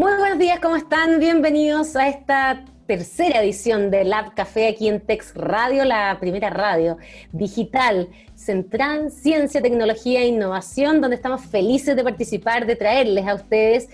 [0.00, 1.20] Muy buenos días, ¿cómo están?
[1.20, 6.96] Bienvenidos a esta tercera edición de Lab Café aquí en Tex Radio, la primera radio
[7.32, 13.34] digital centrada en ciencia, tecnología e innovación, donde estamos felices de participar, de traerles a
[13.34, 13.90] ustedes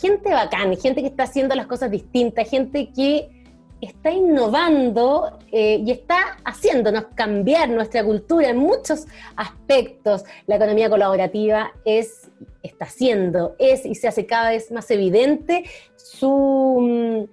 [0.00, 3.37] gente bacán, gente que está haciendo las cosas distintas, gente que
[3.80, 9.06] está innovando eh, y está haciéndonos cambiar nuestra cultura en muchos
[9.36, 10.24] aspectos.
[10.46, 12.30] La economía colaborativa es,
[12.62, 15.64] está haciendo, es y se hace cada vez más evidente
[15.96, 17.28] su,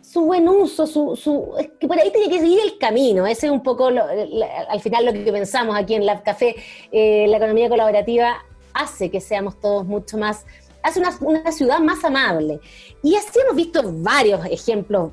[0.00, 3.26] su buen uso, su, es que por ahí tiene que seguir el camino.
[3.26, 6.54] Ese es un poco al final lo que pensamos aquí en Lab Café.
[6.92, 8.36] Eh, la economía colaborativa
[8.72, 10.46] hace que seamos todos mucho más,
[10.82, 12.60] hace una, una ciudad más amable.
[13.02, 15.12] Y así hemos visto varios ejemplos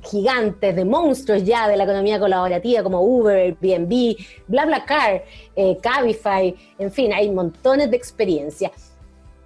[0.00, 4.16] gigantes, de monstruos ya de la economía colaborativa como Uber, Airbnb,
[4.48, 5.24] BlaBlaCar,
[5.56, 8.92] eh, Cabify, en fin, hay montones de experiencias.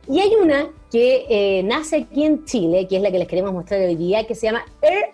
[0.08, 3.52] Y hay una que eh, nace aquí en Chile, que es la que les queremos
[3.52, 5.10] mostrar hoy día, que se llama Air,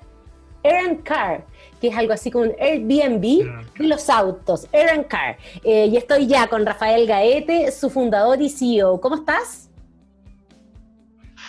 [0.63, 1.47] Air Car,
[1.81, 5.39] que es algo así como un Airbnb y los autos, Air and Car.
[5.65, 9.01] Eh, y estoy ya con Rafael Gaete, su fundador y CEO.
[9.01, 9.71] ¿Cómo estás?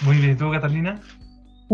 [0.01, 0.99] Muy bien, ¿tú, Catalina?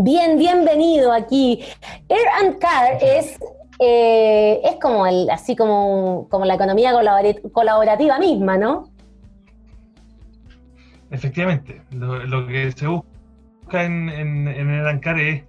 [0.02, 1.62] Bien, bienvenido aquí.
[2.08, 3.38] Air and Car es,
[3.80, 6.94] eh, es como el, así como, como la economía
[7.52, 8.88] colaborativa misma, ¿no?
[11.10, 11.82] Efectivamente.
[11.90, 15.44] Lo, que se busca en, en, Air and Car es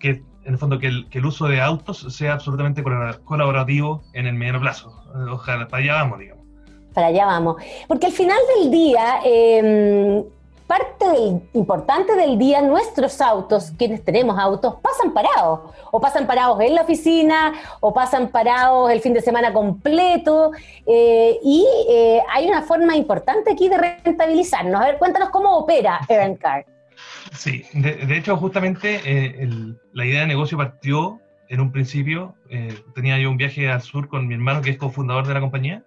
[0.00, 4.26] que, en el fondo, que el, que el uso de autos sea absolutamente colaborativo en
[4.26, 5.00] el mediano plazo.
[5.30, 6.44] Ojalá, para allá vamos, digamos.
[6.92, 7.62] Para allá vamos.
[7.86, 10.24] Porque al final del día, eh,
[10.66, 15.60] parte del, importante del día, nuestros autos, quienes tenemos autos, pasan parados.
[15.90, 20.52] O pasan parados en la oficina, o pasan parados el fin de semana completo.
[20.86, 24.80] Eh, y eh, hay una forma importante aquí de rentabilizarnos.
[24.80, 26.00] A ver, cuéntanos cómo opera
[26.40, 26.64] Car.
[27.32, 29.48] Sí, de, hecho, justamente eh,
[29.92, 32.34] la idea de negocio partió en un principio.
[32.94, 35.82] tenía yo un viaje al sur con mi hermano, que es cofundador de la compañía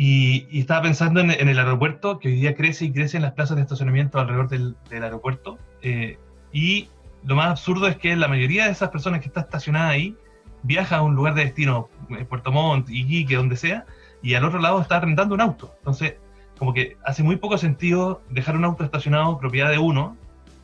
[0.00, 3.56] y, estaba pensando en, el aeropuerto, que hoy día crece y crece en las plazas
[3.56, 5.58] de estacionamiento alrededor del, aeropuerto.
[5.82, 6.20] Eh,
[6.52, 6.88] y
[7.24, 10.16] lo más absurdo es que la mayoría de esas personas que está estacionada ahí
[10.62, 13.86] viaja a un lugar de destino, eh, Puerto Montt, Iquique, donde sea,
[14.22, 15.74] y al otro lado está arrendando un auto.
[15.78, 16.14] Entonces,
[16.60, 20.16] como que hace muy poco sentido dejar un auto estacionado propiedad de uno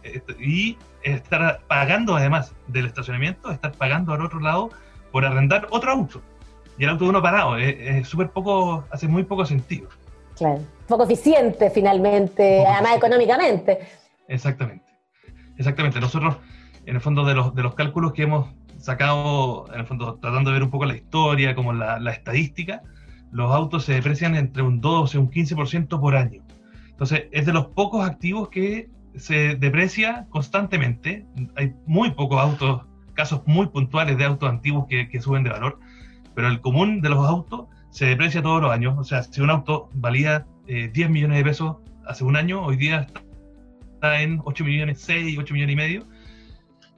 [0.04, 4.70] eh, y estar pagando además del estacionamiento, estar pagando al otro lado
[5.10, 6.22] por arrendar otro auto
[6.78, 7.56] y el auto de uno parado.
[7.56, 9.88] Es súper poco, hace muy poco sentido.
[10.36, 13.80] Claro, poco eficiente finalmente, además económicamente.
[14.28, 14.84] Exactamente,
[15.56, 16.00] exactamente.
[16.00, 16.36] Nosotros,
[16.86, 18.48] en el fondo de los, de los cálculos que hemos
[18.78, 22.82] sacado, en el fondo tratando de ver un poco la historia, como la, la estadística,
[23.30, 26.42] los autos se deprecian entre un 12 y un 15% por año.
[26.90, 31.26] Entonces, es de los pocos activos que se deprecia constantemente.
[31.56, 32.82] Hay muy pocos autos,
[33.14, 35.78] casos muy puntuales de autos antiguos que, que suben de valor
[36.34, 38.96] pero el común de los autos se deprecia todos los años.
[38.98, 42.76] O sea, si un auto valía 10 eh, millones de pesos hace un año, hoy
[42.76, 43.06] día
[43.94, 46.06] está en 8 millones 6, 8 millones y medio.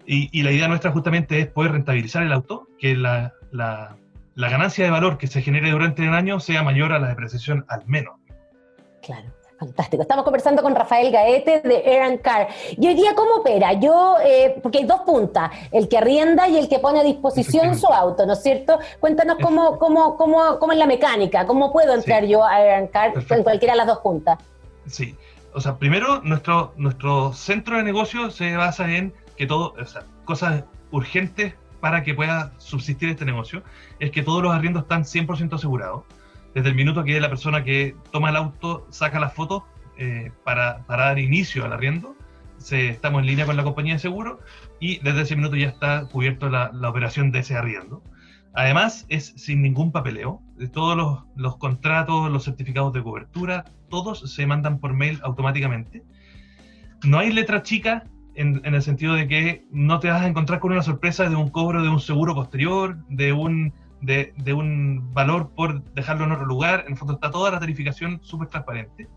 [0.08, 3.97] Y, la idea nuestra justamente es poder rentabilizar el auto, que la, la,
[4.36, 7.64] la ganancia de valor que se genere durante el año sea mayor a la depreciación
[7.68, 8.14] al menos.
[9.03, 9.35] Claro.
[9.58, 10.02] Fantástico.
[10.02, 12.48] Estamos conversando con Rafael Gaete de Air Car.
[12.76, 13.72] Y hoy día, ¿cómo opera?
[13.72, 17.74] Yo, eh, porque hay dos puntas, el que arrienda y el que pone a disposición
[17.78, 18.78] su auto, ¿no es cierto?
[19.00, 23.14] Cuéntanos cómo, cómo, cómo, cómo es la mecánica, cómo puedo entrar yo a Air Car
[23.30, 24.38] en cualquiera de las dos puntas.
[24.86, 25.16] Sí,
[25.54, 30.04] o sea, primero, nuestro, nuestro centro de negocio se basa en que todo, o sea,
[30.26, 33.62] cosas urgentes para que pueda subsistir este negocio,
[34.00, 36.02] es que todos los arriendos están 100% asegurados
[36.56, 39.64] desde el minuto que la persona que toma el auto saca las fotos
[39.98, 42.16] eh, para, dar inicio al arriendo,
[42.56, 44.40] se, estamos en línea con la compañía de seguro
[44.80, 48.02] y desde ese minuto ya está cubierto la, operación de ese arriendo.
[48.54, 50.40] Además, es sin ningún papeleo.
[50.72, 56.04] Todos los, los, contratos, los certificados de cobertura, todos se mandan por mail automáticamente.
[57.04, 60.60] No hay letra chica en, en, el sentido de que no te vas a encontrar
[60.60, 65.51] con una sorpresa de un cobro de un seguro posterior, de un de, un valor
[65.54, 66.84] por dejarlo en otro lugar.
[66.87, 69.09] En el fondo está toda la tarificación súper transparente.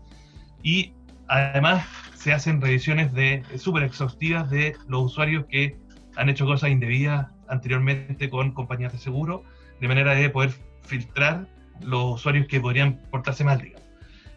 [0.62, 0.94] Y
[1.28, 5.76] además se hacen revisiones de súper exhaustivas de los usuarios que
[6.16, 9.44] han hecho cosas indebidas anteriormente con compañías de seguro,
[9.80, 11.46] de manera de poder filtrar
[11.80, 13.86] los usuarios que podrían portarse mal, digamos.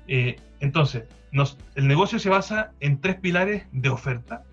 [0.08, 1.04] Eh, entonces,
[1.76, 4.44] el negocio se basa en tres pilares de oferta.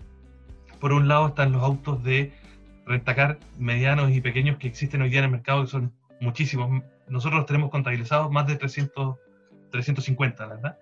[0.79, 2.33] Por un lado están los autos de
[2.85, 6.83] rentacar medianos y pequeños que existen hoy día en el mercado, que son muchísimos.
[7.07, 9.17] Nosotros los tenemos contabilizados más de 300,
[9.71, 10.77] 350, ¿verdad?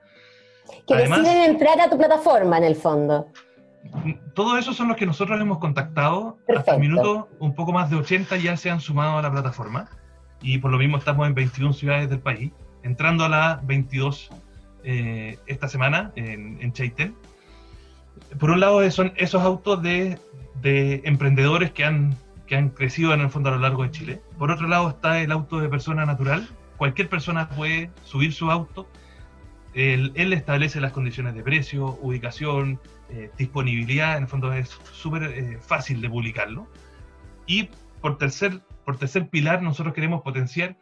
[0.87, 3.27] Que deciden entrar a tu plataforma en el fondo.
[4.35, 6.37] todos esos son los que nosotros hemos contactado.
[6.45, 6.59] Perfecto.
[6.59, 9.89] Hasta el minuto, un poco más de 80 ya se han sumado a la plataforma.
[10.41, 12.51] Y por lo mismo estamos en 21 ciudades del país,
[12.83, 14.29] entrando a la 22
[14.83, 17.15] eh, esta semana en, en Chaitén.
[18.39, 20.17] Por un lado son esos autos de,
[20.61, 22.15] de emprendedores que han,
[22.47, 24.21] que han crecido en el fondo a lo largo de Chile.
[24.37, 26.47] Por otro lado está el auto de persona natural.
[26.77, 28.87] Cualquier persona puede subir su auto.
[29.73, 32.79] Él, él establece las condiciones de precio, ubicación,
[33.09, 34.17] eh, disponibilidad.
[34.17, 36.67] En el fondo es súper eh, fácil de publicarlo.
[37.45, 37.69] Y
[38.01, 40.77] por tercer, por tercer pilar, nosotros queremos potenciar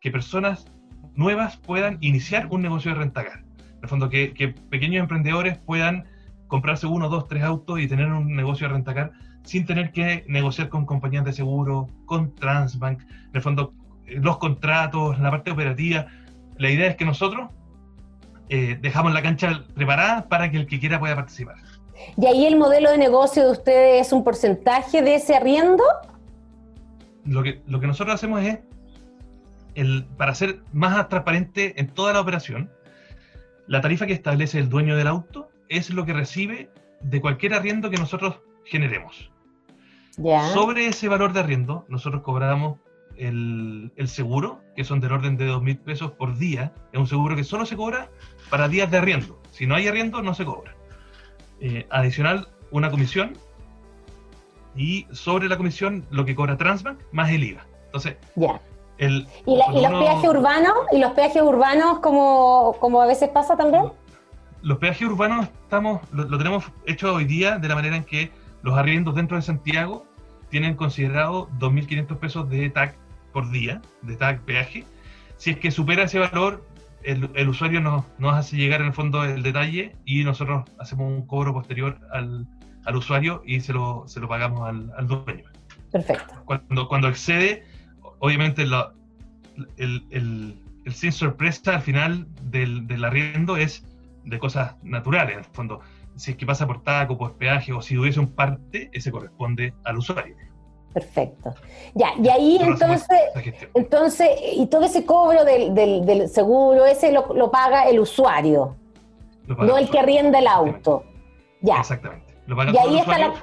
[0.00, 0.66] que personas
[1.14, 3.44] nuevas puedan iniciar un negocio de rentacar.
[3.58, 6.04] En el fondo, que, que pequeños emprendedores puedan
[6.50, 9.12] comprarse uno, dos, tres autos y tener un negocio de rentacar
[9.44, 13.72] sin tener que negociar con compañías de seguro, con Transbank, en el fondo
[14.06, 16.06] eh, los contratos, la parte operativa.
[16.58, 17.48] La idea es que nosotros
[18.50, 21.54] eh, dejamos la cancha preparada para que el que quiera pueda participar.
[22.16, 25.84] ¿Y ahí el modelo de negocio de ustedes es un porcentaje de ese arriendo?
[27.24, 28.58] Lo que, lo que nosotros hacemos es,
[29.76, 32.70] el, para ser más transparente en toda la operación,
[33.68, 36.68] la tarifa que establece el dueño del auto es lo que recibe
[37.00, 39.30] de cualquier arriendo que nosotros generemos.
[40.52, 42.78] Sobre ese valor de arriendo, nosotros cobramos
[43.16, 46.74] el, el seguro, que son del orden de 2 mil pesos por día.
[46.92, 48.10] Es un seguro que solo se cobra
[48.50, 49.40] para días de arriendo.
[49.50, 50.74] Si no hay arriendo, no se cobra.
[51.60, 53.38] Eh, adicional, una comisión.
[54.76, 57.66] Y sobre la comisión, lo que cobra Transbank más el IVA.
[57.86, 58.16] Entonces,
[58.98, 60.72] el, ¿Y, la- y cuando los peajes urbanos?
[60.92, 63.84] ¿Y los peajes urbanos como, como a veces pasa también?
[64.62, 68.30] Los peajes urbanos estamos, lo, lo tenemos hecho hoy día de la manera en que
[68.62, 70.06] los arriendos dentro de Santiago
[70.50, 72.96] tienen considerado 2.500 pesos de TAC
[73.32, 74.84] por día, de TAC peaje.
[75.36, 76.66] Si es que supera ese valor,
[77.02, 81.10] el, el usuario nos, nos hace llegar en el fondo el detalle y nosotros hacemos
[81.10, 82.46] un cobro posterior al,
[82.84, 85.44] al usuario y se lo, se lo pagamos al, al dueño.
[85.90, 86.34] Perfecto.
[86.44, 87.64] Cuando, cuando excede,
[88.18, 88.92] obviamente la-
[89.78, 90.54] el, el,
[90.84, 93.84] el sin sorpresa al final del, del arriendo es
[94.24, 95.80] de cosas naturales, en el fondo.
[96.16, 99.72] Si es que pasa por taco, por peaje o si hubiese un parte, ese corresponde
[99.84, 100.36] al usuario.
[100.92, 101.54] Perfecto.
[101.94, 103.06] Ya, y ahí entonces,
[103.74, 108.76] entonces, y todo ese cobro del, del- del seguro, ese lo, lo paga el usuario,
[109.46, 111.04] Lo paga no el que arrienda el auto.
[111.62, 111.78] Ya.
[111.78, 112.34] Exactamente.
[112.46, 113.34] Lo paga Y ahí el está la-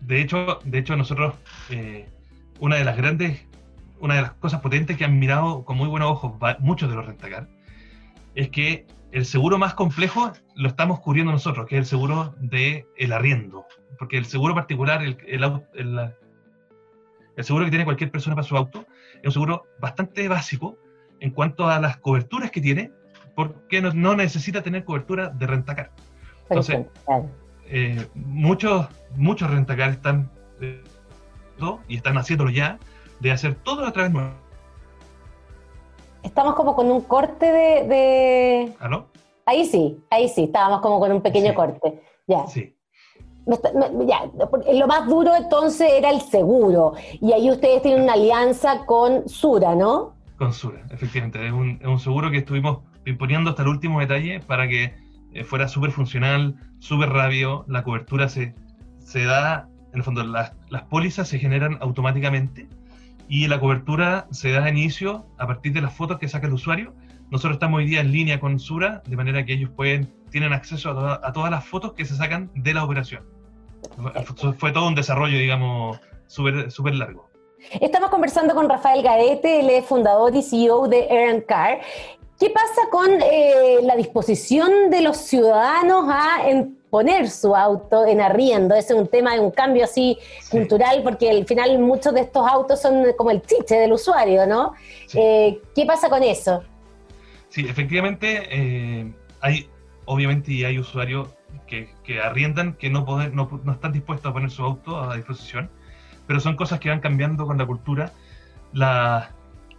[0.00, 1.34] de hecho, de hecho, nosotros,
[1.70, 2.06] eh,
[2.60, 3.46] una de las grandes,
[4.00, 6.96] una de las cosas potentes que han mirado con muy buenos ojos va- muchos de
[6.96, 7.48] los rentacar,
[8.34, 12.86] es que el seguro más complejo lo estamos cubriendo nosotros, que es el seguro de
[12.96, 13.66] el arriendo.
[13.98, 15.44] Porque el seguro particular, el, el,
[15.74, 16.14] el-
[17.44, 18.86] seguro que tiene cualquier persona para su auto,
[19.16, 20.78] es un seguro bastante básico
[21.20, 22.90] en cuanto a las coberturas que tiene,
[23.34, 25.92] porque no, no necesita tener cobertura de rentacar.
[26.50, 26.86] Entonces,
[27.66, 28.86] eh, muchos,
[29.16, 30.30] muchos rentacar están
[30.60, 30.82] eh,
[31.88, 32.78] y están haciéndolo ya,
[33.20, 34.42] de hacer todo a través nuestro.
[36.22, 39.06] Estamos como con un corte de, de- ¿Aló?
[39.44, 41.54] Ahí sí, ahí sí, estábamos como con un pequeño Sí.
[41.54, 42.02] corte.
[42.26, 42.46] Ya.
[42.46, 42.76] Sí.
[43.44, 46.92] Me está- me- ya, porque lo más duro entonces era el seguro.
[47.20, 50.14] Y ahí ustedes tienen una alianza con Sura, ¿no?
[50.38, 51.44] Con Sura, efectivamente.
[51.44, 54.94] Es un, es un seguro que estuvimos imponiendo hasta el último detalle para que
[55.34, 57.64] eh, fuera súper funcional, súper rápido.
[57.66, 58.54] La cobertura se,
[59.00, 62.68] se da, en el fondo, las, las pólizas se generan automáticamente
[63.32, 66.92] y la cobertura se da inicio a partir de las fotos que saca el usuario.
[67.30, 70.90] Nosotros estamos hoy día en línea con Sura, de manera que ellos pueden, tienen acceso
[70.90, 73.24] a, toda- a todas las fotos que se sacan de la operación.
[74.36, 77.30] Fue, fue todo un desarrollo, digamos, súper súper largo.
[77.80, 81.80] Estamos conversando con Rafael Gaete, él es fundador y CEO de Air Car.
[82.42, 86.38] ¿Qué pasa con eh, la disposición de los ciudadanos a
[86.90, 88.74] poner su auto en arriendo?
[88.74, 90.50] Ese es un tema de un cambio así Sí.
[90.50, 94.72] cultural, porque al final muchos de estos autos son como el chiche del usuario, ¿no?
[95.06, 95.20] Sí.
[95.20, 96.64] Eh, ¿Qué pasa con eso?
[97.48, 99.68] Sí, efectivamente, eh, hay,
[100.06, 101.28] obviamente, y hay usuarios
[101.68, 105.14] que, que arriendan que no, poder- no, no están dispuestos a poner su auto a
[105.14, 105.70] disposición,
[106.26, 108.10] pero son cosas que van cambiando con la cultura.
[108.72, 109.30] La-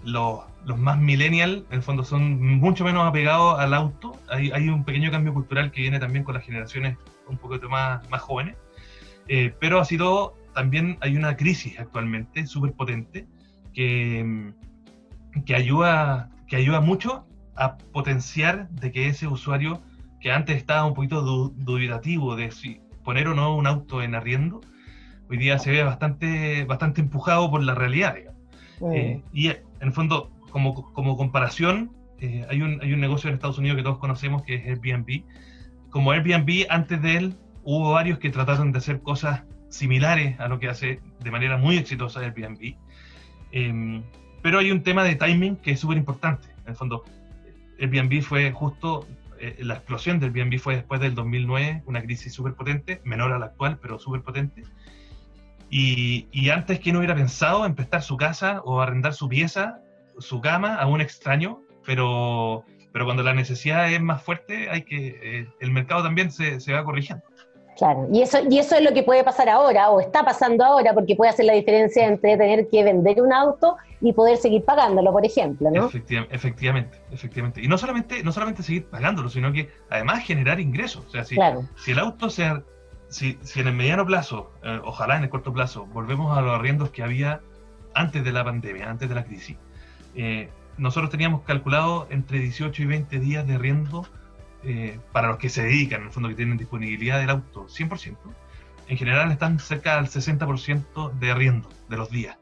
[0.05, 4.17] los, los más millennial, en el fondo, son mucho menos apegados al auto.
[4.29, 8.07] Hay, hay un pequeño cambio cultural que viene también con las generaciones un poquito más,
[8.09, 8.55] más jóvenes.
[9.27, 13.25] Eh, pero así todo, también hay una crisis actualmente súper potente
[13.73, 19.81] que, mm, que, ayuda, que ayuda mucho a potenciar de que ese usuario
[20.19, 24.15] que antes estaba un poquito du- dubitativo de si poner o no un auto en
[24.15, 24.61] arriendo,
[25.29, 28.15] hoy día se ve bastante, bastante empujado por la realidad.
[28.15, 28.39] digamos.
[28.79, 28.91] Mm.
[28.93, 33.33] Eh, y en el fondo, como, como comparación, eh, hay, un, hay un negocio en
[33.33, 35.23] Estados Unidos que todos conocemos que es Airbnb.
[35.89, 40.59] Como Airbnb, antes de él, hubo varios que trataron de hacer cosas similares a lo
[40.59, 42.75] que hace de manera muy exitosa Airbnb.
[43.51, 44.03] Eh,
[44.43, 46.47] pero hay un tema de timing que es súper importante.
[46.63, 47.03] En el fondo,
[47.79, 49.07] Airbnb fue justo,
[49.39, 53.39] eh, la explosión del Airbnb fue después del 2009, una crisis súper potente, menor a
[53.39, 54.63] la actual, pero súper potente.
[55.71, 59.79] Y, y, antes no hubiera pensado en prestar su casa o arrendar su pieza,
[60.19, 65.19] su cama a un extraño, pero, pero cuando la necesidad es más fuerte, hay que
[65.21, 67.23] eh, el mercado también se, se va corrigiendo.
[67.77, 70.93] Claro, y eso, y eso es lo que puede pasar ahora, o está pasando ahora,
[70.93, 75.11] porque puede hacer la diferencia entre tener que vender un auto y poder seguir pagándolo,
[75.11, 75.87] por ejemplo, ¿no?
[75.87, 77.61] efectivamente, efectivamente.
[77.61, 81.05] Y no solamente, no solamente seguir pagándolo, sino que además generar ingresos.
[81.07, 81.37] O sea, si,
[81.75, 82.63] si el auto sea,
[83.07, 86.53] si, si en el mediano plazo, eh, ojalá en el corto plazo, volvemos a los
[86.53, 87.41] arriendos que había
[87.95, 89.57] antes de la pandemia, antes de la crisis,
[90.15, 94.07] eh, nosotros teníamos calculado entre 18 y 20 días de arriendo
[94.63, 98.17] eh, para los que se dedican, en el fondo que tienen disponibilidad del auto 100%,
[98.87, 102.37] en general están cerca del 60% de arriendo de los días.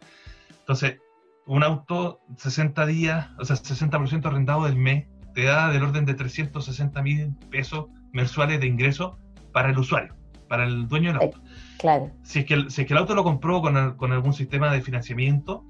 [0.60, 1.00] Entonces,
[1.46, 6.14] un auto 60 días, o sea, 60% arrendado del mes, te da del orden de
[6.14, 9.18] 360 mil pesos mensuales de ingreso
[9.52, 10.16] para el usuario,
[10.48, 11.42] para el dueño del auto.
[11.80, 12.12] Claro.
[12.24, 14.72] Si es que el, si es que el auto lo compró con, con algún sistema
[14.72, 15.66] de financiamiento,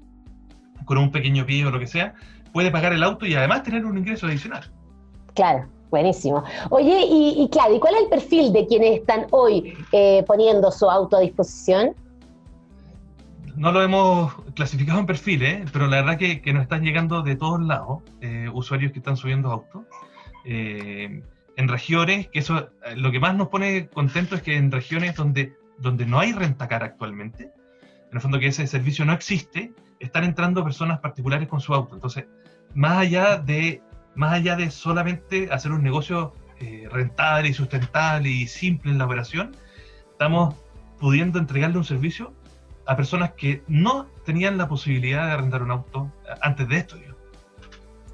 [0.84, 2.14] con un pequeño pie o lo que sea,
[2.52, 4.70] puede pagar el auto y además tener un ingreso adicional.
[5.34, 6.42] Claro, Buenísimo.
[6.70, 10.88] Oye, y, claro, ¿y cuál es el perfil de quienes están hoy eh, poniendo su
[10.88, 11.94] auto a disposición?
[13.56, 15.64] No lo hemos clasificado en perfiles, ¿eh?
[15.70, 19.18] pero la verdad que, que nos están llegando de todos lados eh, usuarios que están
[19.18, 19.82] subiendo autos.
[20.46, 25.54] en regiones, que eso lo que más nos pone contentos es que en regiones donde,
[25.76, 27.52] donde no hay rentacar actualmente,
[28.10, 31.94] en el fondo que ese servicio no existe, están entrando personas particulares con su auto.
[31.94, 32.26] Entonces,
[32.74, 33.82] más allá de
[34.14, 39.06] más allá de solamente hacer un negocio eh, rentable y sustentable y simple en la
[39.06, 39.56] operación,
[40.10, 40.54] estamos
[41.00, 42.32] pudiendo entregarle un servicio
[42.86, 46.96] a personas que no tenían la posibilidad de arrendar un auto eh, antes de esto.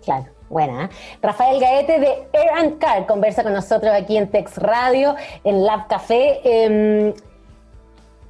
[0.04, 0.26] Claro.
[0.48, 0.88] Buena.
[1.20, 5.14] Rafael Gaete de Air and Car conversa con nosotros aquí en Tex Radio,
[5.44, 6.40] en Lab Café.
[6.42, 7.12] Em,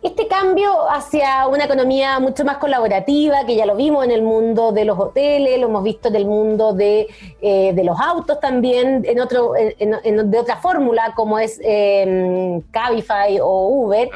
[0.02, 4.70] este cambio hacia una economía mucho más colaborativa, que ya lo vimos en el mundo
[4.72, 7.08] de los hoteles, lo hemos visto en el mundo de,
[7.40, 14.08] eh, los autos también, en otro, de otra fórmula como es eh, Cabify o Uber,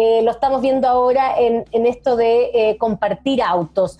[0.00, 3.98] eh, lo estamos viendo ahora en, esto de eh, compartir autos.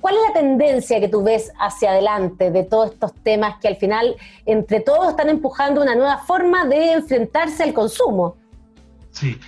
[0.00, 3.76] ¿Cuál es la tendencia que tú ves hacia adelante de todos estos temas que al
[3.76, 4.16] final
[4.46, 8.34] entre todos están empujando una nueva forma de enfrentarse al consumo?
[9.12, 9.38] Sí,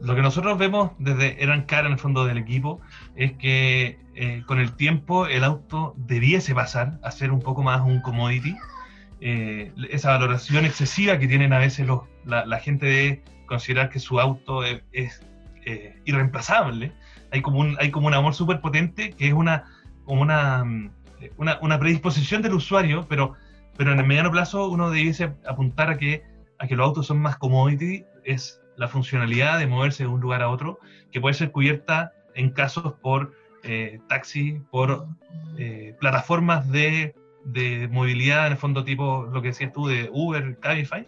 [0.00, 2.80] lo que nosotros vemos desde Eran Cara en el fondo del equipo
[3.16, 7.80] es que eh, con el tiempo el auto debiese pasar a ser un poco más
[7.80, 8.56] un commodity.
[9.20, 14.20] Eh, esa valoración excesiva que tienen a veces los, la, gente de considerar que su
[14.20, 15.22] auto es,
[15.64, 16.92] eh, irreemplazable.
[17.32, 19.64] Hay como un, hay como un amor súper potente que es una,
[20.04, 20.62] como una,
[21.38, 23.32] una, una, predisposición del usuario, pero,
[23.78, 26.22] pero en el mediano plazo uno debiese apuntar a que,
[26.58, 28.04] a que los autos son más commodity.
[28.24, 30.78] Es la funcionalidad de moverse de un lugar a otro,
[31.12, 35.06] que puede ser cubierta en casos por eh, taxi, por
[35.56, 37.14] eh, plataformas de,
[37.44, 41.06] de, movilidad, en el fondo tipo lo que decías tú de Uber, Cabify.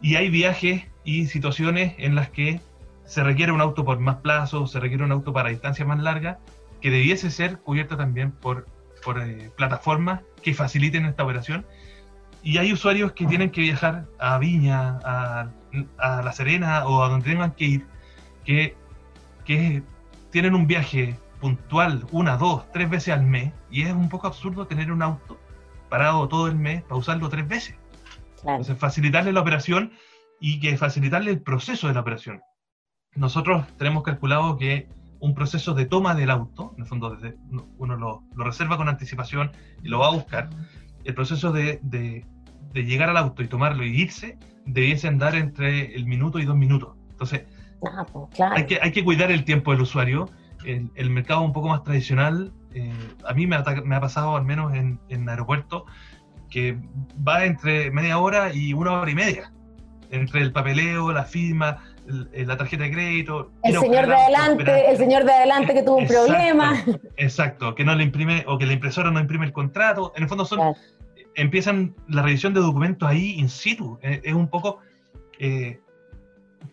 [0.00, 2.60] Y hay viajes y situaciones en las que
[3.04, 6.38] se requiere un auto por más plazo, se requiere un auto para distancias más largas,
[6.80, 8.66] que debiese ser cubierta también por,
[9.04, 11.64] por eh, plataformas que faciliten esta operación.
[12.42, 15.52] Y hay usuarios que tienen que viajar a Viña, a
[15.98, 17.86] a La Serena o a donde tengan que ir,
[18.44, 18.76] que,
[19.44, 19.82] que
[20.30, 24.66] tienen un viaje puntual una, dos, tres veces al mes, y es un poco absurdo
[24.66, 25.38] tener un auto
[25.88, 27.76] parado todo el mes para usarlo tres veces.
[28.38, 29.92] Entonces, facilitarle la operación
[30.40, 32.40] y que facilitarle el proceso de la operación.
[33.14, 34.88] Nosotros tenemos calculado que
[35.20, 37.16] un proceso de toma del auto, en el fondo
[37.78, 39.52] uno lo, lo reserva con anticipación
[39.82, 40.50] y lo va a buscar,
[41.04, 42.26] el proceso de, de,
[42.72, 46.56] de llegar al auto y tomarlo y irse debiese andar entre el minuto y dos
[46.56, 46.94] minutos.
[47.10, 47.42] Entonces,
[47.84, 50.28] ah, pues, hay, que, hay que cuidar el tiempo del usuario.
[50.64, 52.92] El, el mercado un poco más tradicional, eh,
[53.26, 55.86] a mí me ha, me ha, pasado al menos en, en aeropuerto,
[56.50, 56.78] que
[57.26, 59.52] va entre media hora y una hora y media,
[60.10, 63.50] entre el papeleo, la firma, la tarjeta de crédito.
[63.62, 66.84] El señor de adelante, el señor de adelante que tuvo un problema.
[67.16, 70.12] Exacto, que no le imprime o que la impresora no imprime el contrato.
[70.16, 70.74] En el fondo son
[71.34, 73.98] empiezan la revisión de documentos ahí in situ.
[74.02, 74.80] Eh, es, un poco
[75.38, 75.80] eh,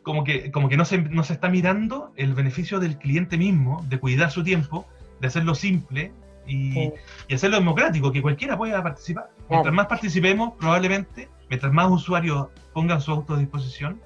[0.04, 3.86] como que, como que no, se, no se está mirando el beneficio del cliente mismo,
[3.90, 4.88] de cuidar su tiempo,
[5.20, 6.14] de hacerlo simple
[6.48, 6.92] y,
[7.28, 9.30] y hacerlo democrático, que cualquiera pueda participar.
[9.50, 14.02] Mientras más participemos, probablemente, mientras más usuarios pongan su auto a disposición,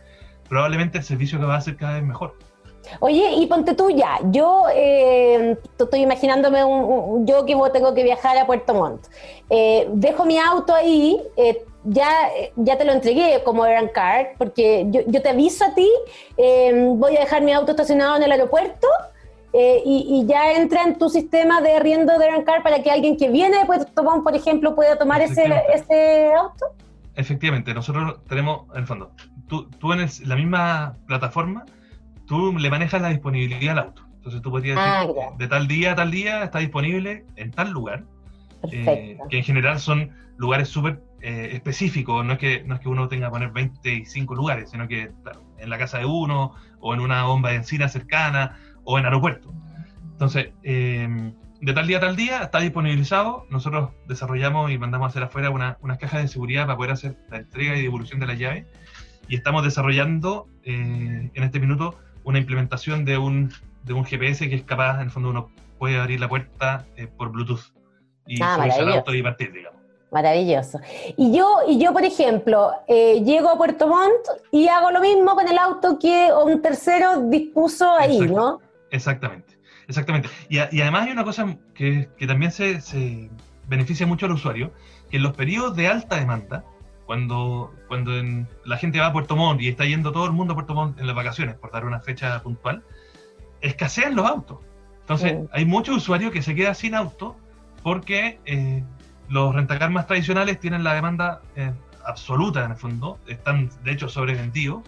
[0.49, 2.37] probablemente el servicio que va a ser cada vez mejor.
[2.99, 8.37] Oye, y ponte tú ya, yo eh, estoy imaginándome un, yo que tengo que viajar
[8.37, 9.07] a Puerto Montt.
[9.49, 12.09] Eh, dejo mi auto ahí, eh, ya,
[12.55, 15.89] ya te lo entregué como Grand Card, porque yo, yo, te aviso a ti,
[16.37, 18.87] voy a dejar mi auto estacionado en el aeropuerto
[19.53, 23.29] y, ya entra en tu sistema de arriendo de Grand Card para que alguien que
[23.29, 26.67] viene de Puerto Montt, por ejemplo, pueda tomar ese, ese auto.
[27.15, 29.11] Efectivamente, nosotros tenemos, en el fondo,
[29.47, 31.65] tú, tú en la misma plataforma
[32.25, 34.03] tú le manejas la disponibilidad al auto.
[34.23, 37.71] Entonces tú podrías decir, ah, de tal día a tal día está disponible en tal
[37.71, 38.05] lugar,
[38.71, 42.87] eh, que en general son lugares súper eh, específicos, no es, que, no es que
[42.87, 45.11] uno tenga que poner 25 lugares, sino que
[45.57, 49.53] en la casa de uno, o en una bomba de encina cercana, o en aeropuerto.
[50.13, 55.09] Entonces, eh, de tal día a tal día está disponibilizado, nosotros desarrollamos y mandamos a
[55.09, 58.27] hacer afuera una, unas cajas de seguridad para poder hacer la entrega y devolución de
[58.27, 58.67] la llave,
[59.27, 63.51] y estamos desarrollando en este minuto una implementación de un,
[63.83, 67.07] de un GPS que es capaz, en el fondo uno puede abrir la puerta eh,
[67.07, 67.73] por Bluetooth
[68.25, 69.81] y ah, al auto y partir, digamos.
[70.11, 70.79] Maravilloso.
[71.17, 75.33] Y yo, y yo por ejemplo, eh, llego a Puerto Montt y hago lo mismo
[75.33, 78.61] con el auto que un tercero dispuso ahí, ¿no?
[78.91, 80.29] Exactamente, exactamente.
[80.49, 83.31] Y, y, además hay una cosa que, que también se, se,
[83.67, 84.71] beneficia mucho al usuario,
[85.09, 86.63] que en los periodos de alta demanda,
[87.05, 88.11] cuando, cuando
[88.65, 90.99] la gente va a Puerto Montt y está yendo todo el mundo a Puerto Montt
[90.99, 92.83] en las vacaciones, por dar una fecha puntual,
[93.61, 94.59] escasean los autos.
[95.01, 97.35] Entonces, hay muchos usuarios que se quedan sin auto
[97.81, 98.83] porque eh,
[99.27, 101.73] los rentacar más tradicionales tienen la demanda eh,
[102.05, 104.81] absoluta en el fondo, están de hecho sobrevendidos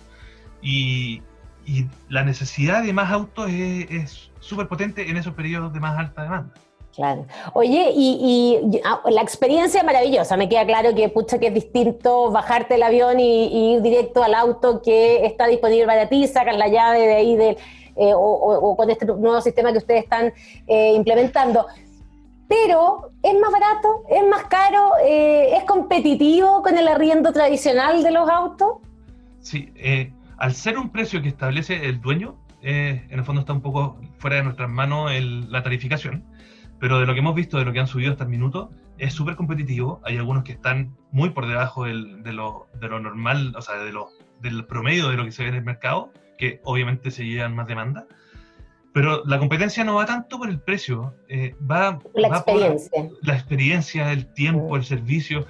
[0.62, 1.22] y,
[1.66, 6.24] y la necesidad de más autos es súper potente en esos periodos de más alta
[6.24, 6.54] demanda.
[6.96, 7.26] Claro.
[7.54, 10.38] Oye, y, ah, la experiencia es maravillosa.
[10.38, 14.34] Me queda claro que pucha que es distinto bajarte el avión y, ir directo al
[14.34, 17.58] auto que está disponible para ti, sacar la llave de ahí del,
[17.98, 20.32] eh, o, con este nuevo sistema que ustedes están
[20.68, 21.68] eh, implementando.
[22.48, 28.12] Pero es más barato, es más caro, eh, es competitivo con el arriendo tradicional de
[28.12, 28.78] los autos.
[29.42, 29.74] Sí,
[30.38, 34.38] al ser un precio que establece el dueño, en el fondo está un poco fuera
[34.38, 35.12] de nuestras manos
[35.50, 36.24] la tarificación
[36.86, 38.70] pero de lo que hemos visto, de lo que han subido hasta el minuto,
[39.00, 40.02] es súper competitivo.
[40.04, 43.78] Hay algunos que están muy por debajo del, de, lo, de, lo, normal, o sea,
[43.78, 47.26] de lo, del promedio de lo que se ve en el mercado, que obviamente se
[47.26, 48.06] llevan más demanda.
[48.94, 52.92] Pero la competencia no va tanto por el precio, eh, va, la experiencia.
[52.94, 55.48] Por la experiencia, el tiempo, el servicio.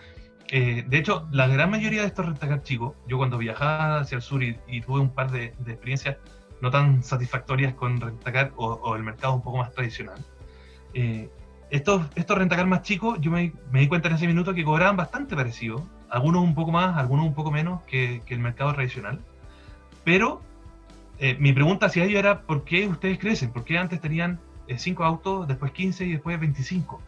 [0.47, 4.21] Eh, de hecho, la gran mayoría de estos rentacar chicos, yo cuando viajaba hacia el
[4.21, 6.15] sur y, tuve un par de, de, experiencias
[6.61, 10.23] no tan satisfactorias con rentacar o, o el mercado un poco más tradicional,
[10.95, 11.29] eh,
[11.71, 15.36] estos, estos rentacar más chicos, yo me, di cuenta en ese minuto que cobraban bastante
[15.36, 19.19] parecido, algunos un poco más, algunos un poco menos que, el mercado tradicional.
[20.05, 20.41] Pero
[21.19, 23.51] eh, mi pregunta hacia ellos era, ¿por qué ustedes crecen?
[23.51, 24.39] ¿Por qué antes tenían
[24.73, 27.01] 5 eh, autos, después 15 y después 25?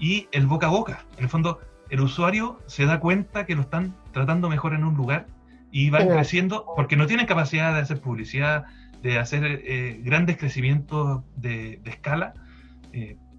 [0.00, 3.62] Y el boca a boca, en el fondo, el usuario se da cuenta que lo
[3.62, 5.28] están tratando mejor en un lugar
[5.70, 8.64] y van creciendo porque no tienen capacidad de hacer publicidad,
[9.02, 12.34] de hacer grandes crecimientos de, de escala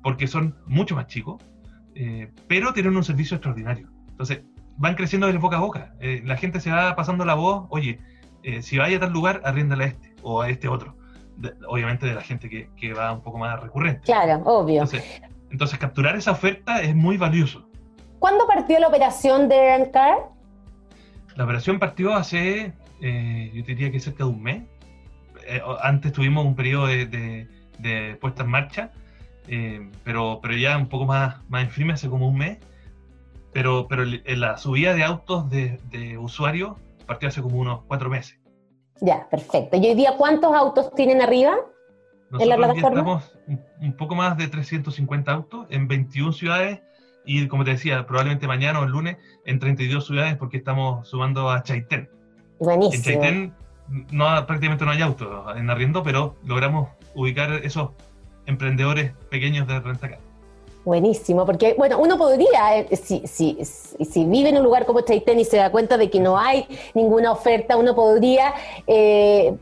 [0.03, 1.41] porque son mucho más chicos,
[1.95, 3.89] eh, pero tienen un servicio extraordinario.
[4.09, 4.41] Entonces,
[4.77, 5.93] van creciendo de boca a boca.
[5.99, 7.99] Eh, la gente se va pasando la voz, oye,
[8.43, 10.95] eh, si vaya a tal lugar, arriéndale a este o a este otro.
[11.67, 14.01] obviamente de la gente que, que, va un poco más recurrente.
[14.01, 14.83] Claro, obvio.
[15.51, 17.67] Entonces, capturar esa oferta es muy valioso.
[18.19, 20.17] ¿Cuándo partió la operación de Rentcar?
[21.35, 24.63] La operación partió hace, yo diría que cerca de un mes.
[25.81, 27.47] antes tuvimos un periodo de,
[27.79, 28.91] de puesta en marcha
[29.47, 32.57] eh, pero, pero ya un poco más, más en firme, hace como un mes.
[33.51, 38.39] Pero, pero la subida de autos de, de usuarios partió hace como unos cuatro meses.
[39.01, 39.77] Ya, perfecto.
[39.77, 41.55] ¿Y hoy día cuántos autos tienen arriba
[42.39, 42.89] en la plataforma?
[42.89, 43.33] Tenemos
[43.81, 46.81] un, poco más de 350 autos en 21 ciudades
[47.25, 51.49] y, como te decía, probablemente mañana o el lunes en 32 ciudades porque estamos sumando
[51.49, 52.09] a Chaitén.
[52.59, 52.93] Buenísimo.
[52.93, 53.53] En Chaitén
[54.11, 57.91] no, prácticamente no hay autos en arriendo, pero logramos ubicar esos
[58.49, 60.19] emprendedores pequeños de rentacar.
[60.85, 65.39] Buenísimo, porque bueno, uno podría, eh, si, si, si, vive en un lugar como Chaitén
[65.39, 68.53] y se da cuenta de que no hay ninguna oferta, uno podría
[68.87, 69.53] eh,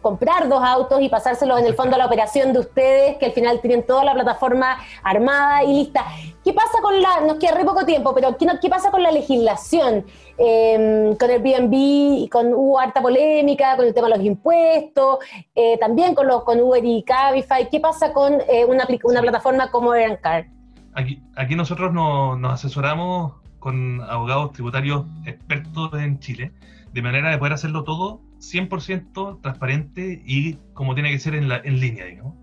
[0.00, 3.32] comprar dos autos y pasárselos en el fondo a la operación de ustedes, que al
[3.32, 6.04] final tienen toda la plataforma armada y lista.
[6.42, 9.10] ¿Qué pasa con la, nos queda re poco tiempo, pero ¿qué, qué pasa con la
[9.10, 10.06] legislación?
[10.38, 15.18] Eh, con el BNB, con, hubo harta polémica con el tema de los impuestos,
[15.54, 17.68] eh, también con, los, con Uber y Cabify.
[17.68, 20.46] ¿Qué pasa con eh, una, una plataforma como Erancar?
[20.94, 26.52] Aquí, aquí nosotros nos asesoramos con abogados tributarios expertos en Chile,
[26.92, 31.58] de manera de poder hacerlo todo 100% transparente y como tiene que ser en, la,
[31.58, 32.34] en línea, digamos.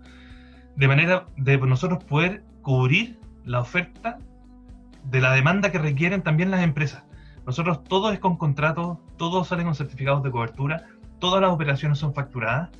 [0.76, 4.18] De manera de nosotros poder cubrir la oferta
[5.04, 7.02] de la demanda que requieren también las empresas.
[7.46, 10.86] Nosotros todo es con contratos, todos salen con certificados de cobertura,
[11.18, 12.70] todas las operaciones son facturadas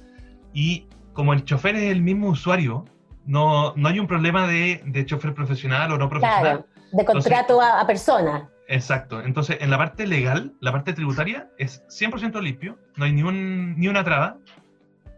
[0.52, 2.84] y como el chofer es el mismo usuario,
[3.24, 6.40] no, no hay un problema de, de chofer profesional o no profesional.
[6.40, 8.48] Claro, de contrato a, a persona.
[8.68, 9.22] Exacto.
[9.22, 13.78] Entonces, en la parte legal, la parte tributaria es 100% limpio, no hay ni, un,
[13.78, 14.36] ni una traba.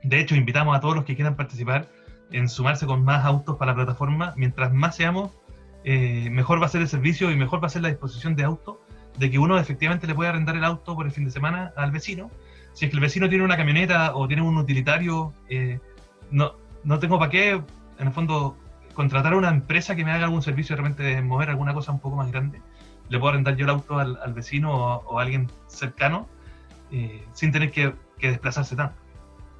[0.04, 1.88] De hecho, invitamos a todos los que quieran participar
[2.30, 4.34] en sumarse con más autos para la plataforma.
[4.36, 5.32] Mientras más seamos,
[5.82, 8.44] eh, mejor va a ser el servicio y mejor va a ser la disposición de
[8.44, 8.80] auto,
[9.18, 11.90] de que uno efectivamente le pueda arrendar el auto por el fin de semana al
[11.90, 12.30] vecino.
[12.72, 15.80] Si es que el vecino tiene una camioneta o tiene un utilitario, eh,
[16.30, 16.52] no,
[16.84, 18.56] no tengo para qué, en el fondo,
[18.94, 21.98] contratar a una empresa que me haga algún servicio de repente mover alguna cosa un
[21.98, 22.62] poco más grande.
[23.10, 26.26] Le puedo arrendar yo el auto al, al vecino o, a alguien cercano
[26.90, 28.94] eh, sin tener que, que desplazarse tanto.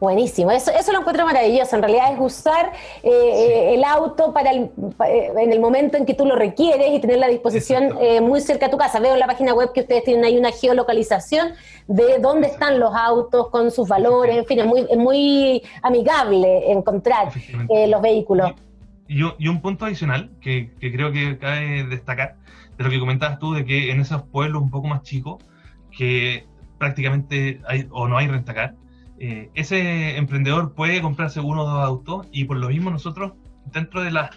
[0.00, 1.76] Buenísimo, eso, eso lo encuentro maravilloso.
[1.76, 4.70] En realidad es usar eh, eh, el auto para el,
[5.06, 8.66] eh, en el momento en que tú lo requieres y tener la disposición muy cerca
[8.66, 8.98] de tu casa.
[8.98, 11.52] Veo en la página web que ustedes tienen ahí una geolocalización
[11.86, 14.38] de dónde están los autos con sus valores.
[14.38, 17.28] En fin, es muy, es muy amigable encontrar
[17.68, 18.52] los vehículos.
[18.52, 18.69] Y,
[19.10, 22.36] y, un punto adicional que, que creo que cabe destacar
[22.78, 25.42] de lo que comentabas tú, de que en esos pueblos un poco más chicos,
[25.90, 26.46] que
[26.78, 28.76] prácticamente hay o no hay rentacar,
[29.18, 33.32] eh, ese emprendedor puede comprarse uno o dos autos y por lo mismo nosotros,
[33.72, 34.30] dentro de las,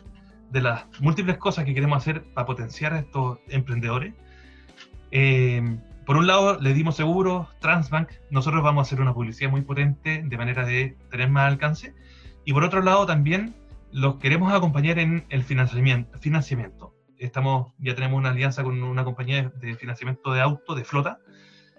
[0.50, 4.16] de las múltiples cosas que queremos hacer para potenciar a estos emprendedores,
[5.12, 9.62] eh, por un lado le dimos seguros, Transbank, nosotros vamos a hacer una publicidad muy
[9.62, 11.94] potente de manera de tener más alcance,
[12.44, 13.54] y por otro lado también
[13.94, 16.18] los queremos acompañar en el financiamiento.
[16.20, 16.96] financiamiento.
[17.20, 21.20] Estamos, ya tenemos una alianza con una compañía de financiamiento de auto, de flota,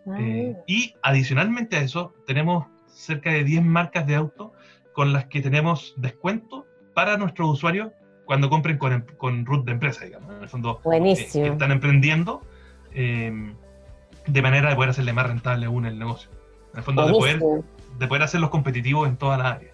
[0.06, 4.52] ah, eh, y adicionalmente a eso tenemos cerca de 10 marcas de auto
[4.92, 7.90] con las que tenemos descuento para nuestros usuarios
[8.24, 10.34] cuando compren con, con root de empresa, digamos.
[10.36, 12.42] En el fondo, eh, que están emprendiendo
[12.92, 13.52] eh,
[14.26, 16.30] de manera de poder hacerle más rentable aún el negocio.
[16.72, 17.40] En el fondo, de poder,
[17.98, 19.73] de poder hacerlos competitivos en todas las áreas.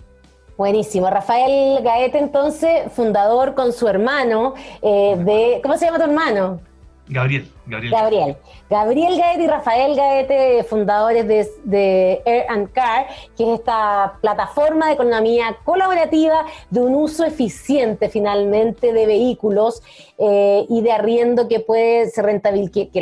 [0.60, 1.08] Buenísimo.
[1.08, 5.60] Rafael Gaete, entonces, fundador con su hermano eh, de...
[5.62, 6.60] ¿Cómo se llama tu hermano?
[7.08, 7.90] Gabriel, Gabriel.
[7.90, 8.36] Gabriel.
[8.68, 11.26] Gabriel Gaete y Rafael Gaete, fundadores
[11.64, 13.06] de, Air and Car,
[13.38, 19.82] que es esta plataforma de economía colaborativa de un uso eficiente finalmente de vehículos
[20.18, 23.00] eh, y de arriendo que puede ser rentable, que, que,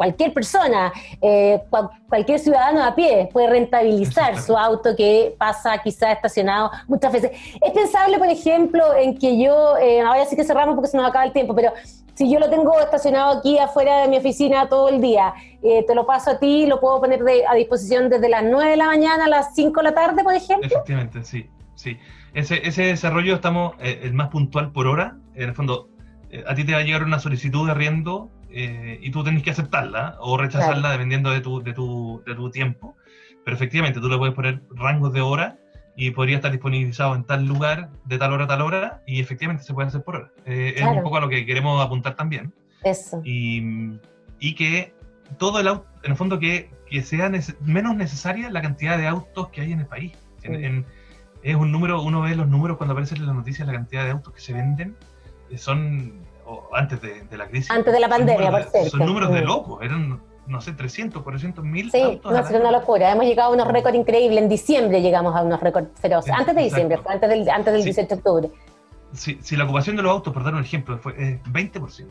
[0.00, 1.60] cualquier persona, eh,
[2.08, 7.32] cualquier ciudadano a pie puede rentabilizar su auto que pasa quizá estacionado muchas veces.
[7.60, 11.06] Es pensable, por ejemplo, en que yo, eh, ahora sí que cerramos porque se nos
[11.06, 11.74] acaba el tiempo, pero
[12.14, 15.94] si yo lo tengo estacionado aquí afuera de mi oficina todo el día, eh, te
[15.94, 19.26] lo paso a ti, lo puedo poner a disposición desde las 9 de la mañana
[19.26, 20.66] a las 5 de la tarde, por ejemplo.
[20.66, 21.98] Efectivamente, sí, sí.
[22.32, 25.18] Ese, ese desarrollo estamos eh, el más puntual por hora.
[25.34, 25.90] En el fondo,
[26.30, 29.50] eh, a ti te va a llegar una solicitud de arriendo y tú tenés que
[29.50, 32.96] aceptarla o rechazarla dependiendo de tu, de, tu, de tu tiempo.
[33.44, 35.58] Pero efectivamente, tú le puedes poner rangos de hora
[35.96, 39.64] y podría estar disponibilizado en tal lugar, de tal hora a tal hora, y efectivamente
[39.64, 40.30] se puede hacer por hora.
[40.46, 42.52] Eh, es un poco a lo que queremos apuntar también.
[42.82, 43.20] Eso.
[43.24, 43.98] Y,
[44.38, 44.94] y que
[45.38, 49.48] todo el auto, en el fondo, que, que sea menos necesaria la cantidad de autos
[49.48, 50.12] que hay en el país.
[50.42, 54.10] es un número, uno ve los números cuando aparecen en las noticias, la cantidad de
[54.10, 54.96] autos que se venden,
[55.50, 55.58] eh,
[56.72, 57.70] antes de, de, la crisis.
[57.70, 58.90] Antes de la pandemia, por cierto.
[58.90, 61.90] Son números de locos, eran no sé, 300, 400 mil.
[61.90, 63.12] Sí, no, es una locura.
[63.12, 64.42] Hemos llegado a unos récords increíbles.
[64.42, 66.32] En diciembre llegamos a unos récords feroces.
[66.36, 68.50] Antes de diciembre, fue antes del, antes del 18 de octubre.
[69.12, 72.06] Si, si, la ocupación de los autos, por dar un ejemplo, fue 20%,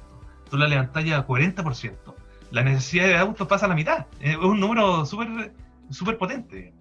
[0.49, 1.93] tú la levantás ya a 40%,
[2.51, 4.05] la necesidad de autos pasa a la mitad.
[4.19, 5.51] Es un número súper
[5.89, 6.73] súper potente.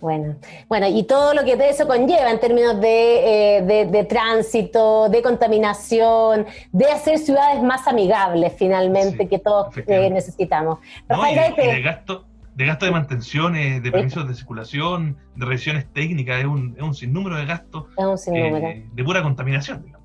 [0.00, 0.36] Bueno,
[0.68, 6.46] bueno, y todo lo que eso conlleva en términos de, eh, de, tránsito, de contaminación,
[6.70, 10.78] de hacer ciudades más amigables finalmente que todos eh, necesitamos.
[11.08, 16.40] No, y, de, gasto, de gasto de mantenciones, de permisos de circulación, de revisiones técnicas,
[16.40, 17.86] es un, es un sinnúmero de gastos
[18.32, 19.82] eh, de pura contaminación.
[19.84, 19.97] Digamos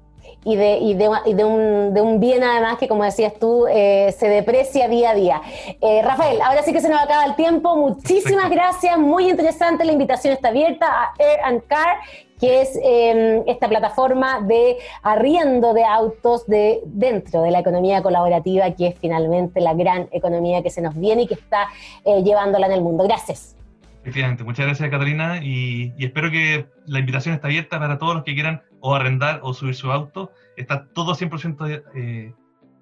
[0.43, 3.65] y, de, y, de, y de, un, de, un, bien además que, como decías tú,
[3.67, 5.41] eh, se deprecia día a día.
[5.81, 7.75] Eh, Rafael, ahora sí que se nos acaba el tiempo.
[7.75, 9.85] Muchísimas gracias, muy interesante.
[9.85, 11.97] La invitación está abierta a Air and Car,
[12.39, 18.69] que es em, esta plataforma de arriendo de autos de, dentro de la economía colaborativa,
[18.71, 21.67] que es finalmente la gran economía que se nos viene y que está
[22.03, 23.05] eh, llevándola en el mundo.
[23.05, 23.55] Gracias.
[24.03, 28.33] Efectivamente, muchas gracias Catalina y, espero que la invitación está abierta para todos los que
[28.33, 30.31] quieran o arrendar o subir su auto.
[30.57, 32.33] Está todo 100%, eh,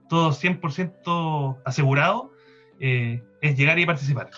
[0.10, 0.60] todo 100
[1.64, 2.32] asegurado,
[2.80, 4.30] eh, es llegar y participar.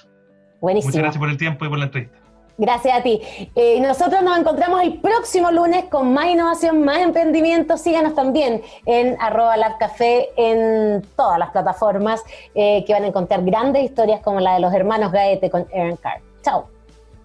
[0.60, 0.90] Buenísimo.
[0.90, 2.24] Muchas gracias por el tiempo y por la entrevista.
[2.58, 3.20] Gracias a ti.
[3.56, 7.78] Eh, nosotros nos encontramos el próximo lunes con más innovación, más emprendimiento.
[7.78, 13.84] Síganos también en arroba café en todas las plataformas eh, que van a encontrar grandes
[13.84, 16.22] historias como la de los hermanos Gaete con Aaron Carr.
[16.44, 16.73] Chao.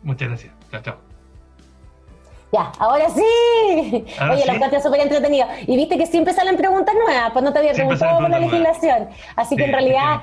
[0.03, 0.53] Muchas gracias.
[0.71, 0.97] Chao, chao.
[2.53, 4.05] Ya, ahora sí.
[4.31, 5.47] Oye, lo encontré súper entretenido.
[5.67, 9.09] Y viste que siempre salen preguntas nuevas, pues no te había preguntado por la legislación.
[9.37, 10.21] Así que en realidad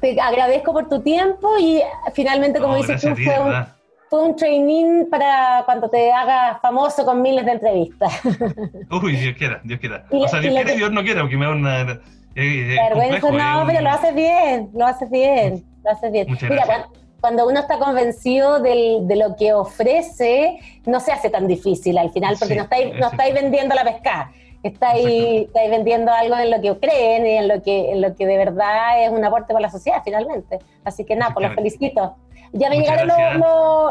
[0.00, 1.82] te agradezco por tu tiempo y
[2.14, 7.22] finalmente, como dices tú, fue un fue un training para cuando te hagas famoso con
[7.22, 8.20] miles de entrevistas.
[8.90, 10.04] Uy, Dios quiera, Dios quiera.
[10.10, 12.00] o sea, Dios quiera y Dios no quiera, porque me da una...
[12.34, 16.26] Eh, Vergüenza, no, pero lo haces bien, lo haces bien, lo haces bien.
[16.28, 16.88] Mira, cuando,
[17.22, 22.36] uno está convencido del, de lo que ofrece, no se hace tan difícil al final,
[22.38, 24.32] porque no, estáis, no estáis vendiendo la pesca.
[24.62, 28.26] Estáis, estáis vendiendo algo en lo que creen y en lo que, en lo que
[28.26, 30.58] de verdad es un aporte para la sociedad finalmente.
[30.84, 32.16] Así que nada, pues los felicito.
[32.52, 33.08] Ya me llegaron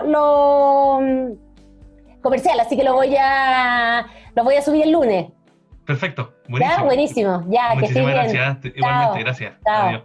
[0.06, 5.28] los mm, comerciales, así que lo voy a lo voy a subir el lunes.
[5.86, 6.78] Perfecto, buenísimo.
[6.78, 7.46] Ya, buenísimo.
[7.48, 8.12] Ya, que estés bien.
[8.12, 8.58] gracias.
[8.76, 9.54] Igualmente, gracias.
[9.66, 10.04] Adiós.